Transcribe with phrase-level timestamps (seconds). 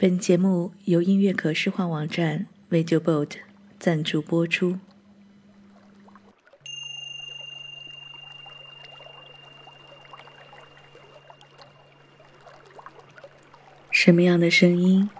[0.00, 3.30] 本节目由音乐可视化网站 VideoBoat
[3.80, 4.78] 赞助播出。
[13.90, 15.10] 什么样的声音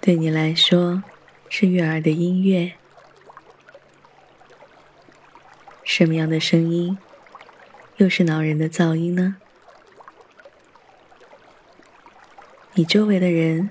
[0.00, 1.04] 对你来说
[1.48, 2.72] 是悦耳的音乐？
[5.84, 6.98] 什么样的声音
[7.98, 9.36] 又是恼人的噪音呢？
[12.78, 13.70] 你周围的人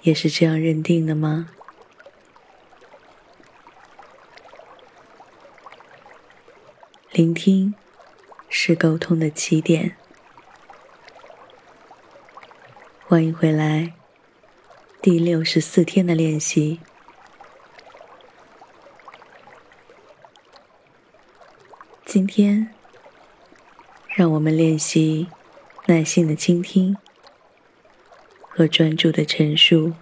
[0.00, 1.50] 也是这样认定的吗？
[7.12, 7.74] 聆听
[8.48, 9.94] 是沟通的起点。
[13.06, 13.92] 欢迎回来，
[15.02, 16.80] 第六十四天的练习。
[22.06, 22.72] 今天，
[24.08, 25.28] 让我们练习
[25.84, 26.96] 耐心的倾听。
[28.58, 29.92] 和专注的陈述，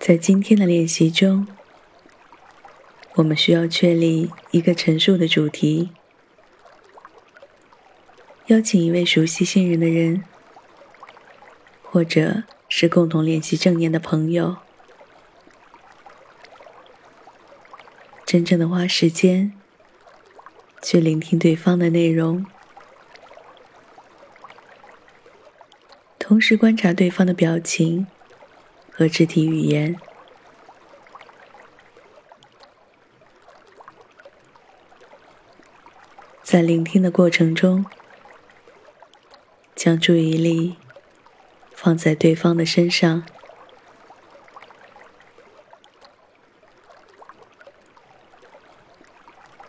[0.00, 1.46] 在今天的练习中，
[3.14, 5.92] 我们需要确立一个陈述的主题，
[8.46, 10.24] 邀请一位熟悉、信任的人，
[11.84, 14.56] 或者是共同练习正念的朋友，
[18.26, 19.52] 真正的花时间
[20.82, 22.44] 去聆听对方的内容。
[26.30, 28.06] 同时观察对方的表情
[28.92, 29.96] 和肢体语言，
[36.44, 37.84] 在聆听的过程中，
[39.74, 40.76] 将注意力
[41.72, 43.24] 放在对方的身上，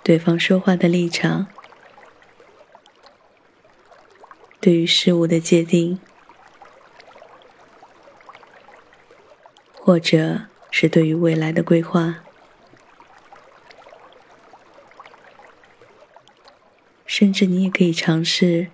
[0.03, 1.47] 对方说话的立场，
[4.59, 5.99] 对于事物的界定。
[9.83, 12.17] 或者是对于未来的规划，
[17.07, 18.67] 甚至你也可以尝试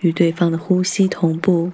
[0.00, 1.72] 与对方的呼吸同步，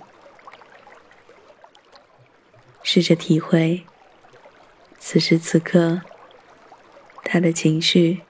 [2.83, 3.87] 试着体会
[4.99, 6.03] 此时此刻
[7.23, 8.23] 他的情绪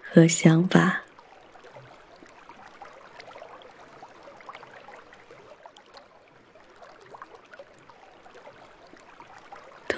[0.00, 1.07] 和想法。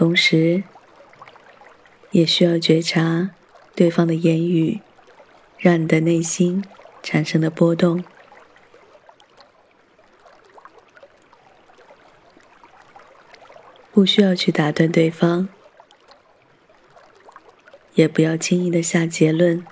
[0.00, 0.64] 同时，
[2.10, 3.32] 也需要觉察
[3.74, 4.80] 对方的言语，
[5.58, 6.64] 让你的内心
[7.02, 8.02] 产生的波动。
[13.92, 15.50] 不需要去打断对方，
[17.92, 19.62] 也不要轻易的下结论，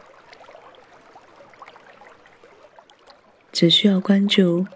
[3.50, 4.67] 只需要关注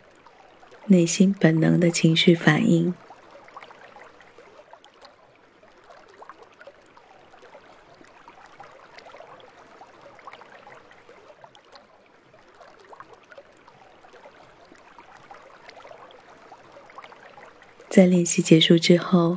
[0.87, 2.95] 内心本能的情绪反应。
[17.95, 19.37] 在练习结束之后，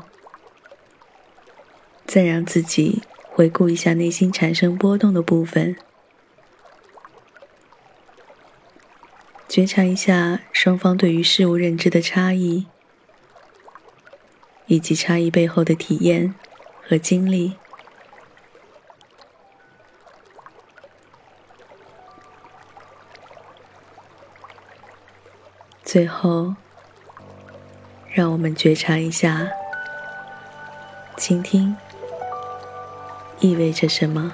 [2.06, 5.76] 再让自己回顾一下内心产生波动的部分，
[9.50, 12.68] 觉察一下双方对于事物认知的差异，
[14.68, 16.34] 以及差异背后的体验
[16.82, 17.56] 和经历。
[25.84, 26.56] 最后。
[28.16, 29.46] 让我们觉察一下，
[31.18, 31.76] 倾听
[33.42, 34.34] 意味着什么。